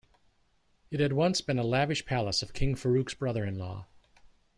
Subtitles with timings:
[0.89, 3.85] It had once been a lavish palace of King Farouk's brother-in-law.